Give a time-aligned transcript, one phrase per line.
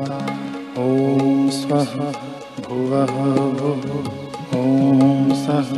[0.78, 0.80] ॐ
[1.50, 1.92] स्वः
[2.64, 3.14] भुवः
[3.58, 3.84] भुः।
[4.58, 4.60] ॐ
[5.42, 5.70] सः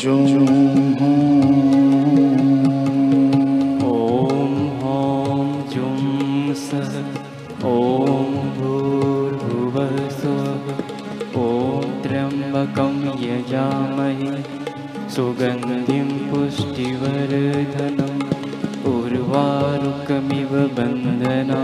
[0.00, 0.26] जुं
[3.90, 3.92] ॐ
[4.82, 6.02] हौं जुं
[6.64, 6.90] सः।
[7.72, 7.74] ॐ
[8.56, 10.64] भूर्भुवः स्वः
[11.44, 11.46] ॐ
[12.02, 14.32] त्र्यम्बकं यजामहे।
[15.14, 18.13] सुगन्धिं पुष्टिवर्धनम्
[18.92, 21.58] उर्वारुकमिव बन्धना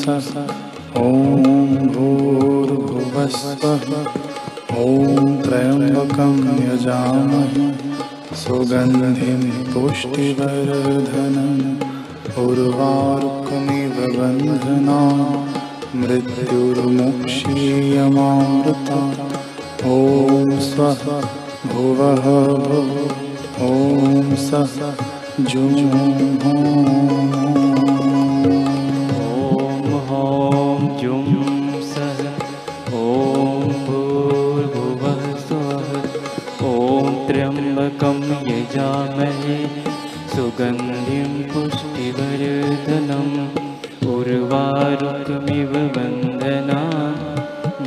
[0.00, 0.28] सः
[1.02, 1.04] ॐ
[1.96, 3.84] भूर्भुवस्वः
[4.84, 4.86] ॐ
[5.42, 6.38] त्र्यम्बकं
[6.68, 7.66] यजामहि
[8.40, 9.42] सुगन्धिं
[9.72, 11.60] पुष्टिवर्धनम्
[12.42, 14.98] उर्वारुकमिव बन्धना
[16.00, 19.00] मृत्युर्मुक्षीयमामृता।
[19.92, 19.94] ॐ
[20.68, 21.02] स्वः
[21.72, 22.26] भुवः
[22.66, 22.92] भुः
[23.68, 23.70] ॐ
[24.46, 24.76] सः
[25.50, 25.74] जुं
[26.50, 26.52] ॐ
[30.08, 31.26] हौं जुं
[31.92, 32.20] सः
[33.00, 33.02] ॐ
[33.86, 35.88] भूर्भुवः स्वः।
[36.72, 36.74] ॐ
[37.26, 38.15] त्र्यम्बकं
[38.66, 39.56] यजामहे
[40.34, 43.34] सुगन्धिं पुष्टिवर्धनम्।
[44.12, 46.80] उर्वारुकमिव बन्धना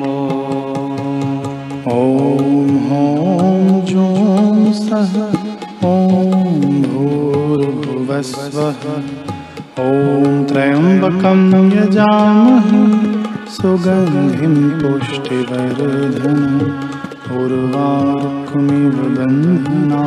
[2.89, 5.15] हौं जुं सः।
[5.91, 5.95] ॐ
[6.93, 8.81] भूर्भुवस्वः
[9.87, 9.89] ॐ
[10.51, 11.41] त्र्यम्बकं
[11.77, 12.83] यजामहे
[13.57, 16.45] सुगन्धिं पुष्टिवर्धनम्
[17.31, 20.03] उर्वारुकमिव बन्धना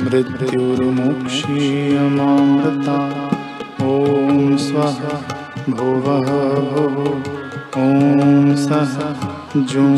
[0.00, 2.98] मृत्युर्मुक्षीयमामृता।
[3.82, 4.98] ॐ स्वः
[5.72, 6.28] भुवः
[6.70, 6.96] भुः।
[7.82, 8.92] ॐ सः
[9.56, 9.94] जुं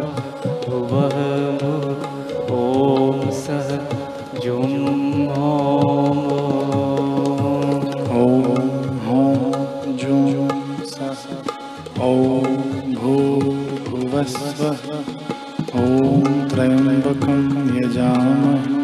[16.52, 17.42] त्र्यम्बकं
[17.78, 18.76] यजामहे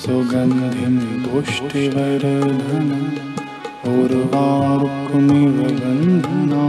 [0.00, 2.92] सुगन्धिं पुष्टिवर्धनम्
[3.92, 6.64] उर्वारुकमिव बन्धना